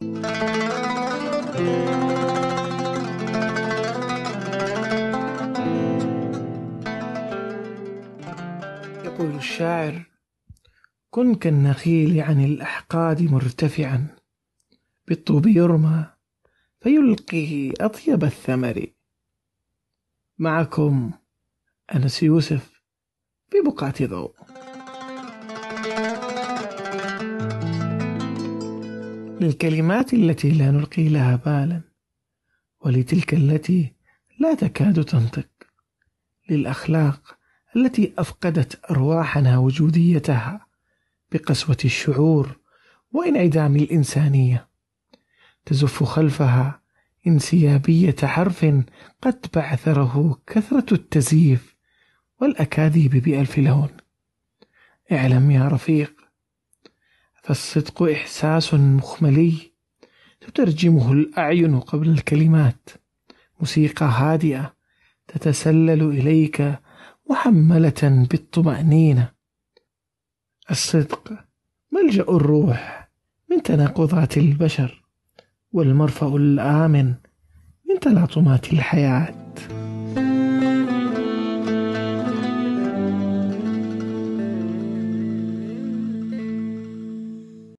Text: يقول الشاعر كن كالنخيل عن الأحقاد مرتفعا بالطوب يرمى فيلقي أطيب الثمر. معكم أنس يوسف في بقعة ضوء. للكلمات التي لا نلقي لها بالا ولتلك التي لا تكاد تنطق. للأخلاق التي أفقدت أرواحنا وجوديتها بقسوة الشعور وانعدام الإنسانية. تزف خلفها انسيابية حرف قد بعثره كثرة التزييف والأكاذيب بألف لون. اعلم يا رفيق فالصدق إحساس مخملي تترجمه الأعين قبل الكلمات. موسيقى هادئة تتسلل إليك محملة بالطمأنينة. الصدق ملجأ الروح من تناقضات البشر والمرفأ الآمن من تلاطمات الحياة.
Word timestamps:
يقول 0.00 0.10
الشاعر 9.36 10.06
كن 11.10 11.34
كالنخيل 11.34 12.20
عن 12.20 12.44
الأحقاد 12.44 13.22
مرتفعا 13.22 14.16
بالطوب 15.08 15.46
يرمى 15.46 16.06
فيلقي 16.80 17.72
أطيب 17.80 18.24
الثمر. 18.24 18.86
معكم 20.38 21.12
أنس 21.94 22.22
يوسف 22.22 22.82
في 23.50 23.60
بقعة 23.60 24.06
ضوء. 24.06 24.34
للكلمات 29.40 30.14
التي 30.14 30.50
لا 30.50 30.70
نلقي 30.70 31.08
لها 31.08 31.36
بالا 31.36 31.80
ولتلك 32.80 33.34
التي 33.34 33.92
لا 34.38 34.54
تكاد 34.54 35.04
تنطق. 35.04 35.48
للأخلاق 36.50 37.38
التي 37.76 38.12
أفقدت 38.18 38.90
أرواحنا 38.90 39.58
وجوديتها 39.58 40.66
بقسوة 41.32 41.76
الشعور 41.84 42.58
وانعدام 43.12 43.76
الإنسانية. 43.76 44.68
تزف 45.64 46.02
خلفها 46.02 46.80
انسيابية 47.26 48.16
حرف 48.22 48.66
قد 49.22 49.46
بعثره 49.54 50.40
كثرة 50.46 50.94
التزييف 50.94 51.76
والأكاذيب 52.40 53.10
بألف 53.10 53.58
لون. 53.58 53.88
اعلم 55.12 55.50
يا 55.50 55.68
رفيق 55.68 56.25
فالصدق 57.46 58.02
إحساس 58.02 58.74
مخملي 58.74 59.52
تترجمه 60.40 61.12
الأعين 61.12 61.80
قبل 61.80 62.08
الكلمات. 62.08 62.88
موسيقى 63.60 64.06
هادئة 64.06 64.74
تتسلل 65.28 66.02
إليك 66.02 66.78
محملة 67.30 68.26
بالطمأنينة. 68.30 69.32
الصدق 70.70 71.32
ملجأ 71.92 72.22
الروح 72.22 73.10
من 73.50 73.62
تناقضات 73.62 74.36
البشر 74.36 75.04
والمرفأ 75.72 76.36
الآمن 76.36 77.14
من 77.88 78.00
تلاطمات 78.00 78.72
الحياة. 78.72 79.45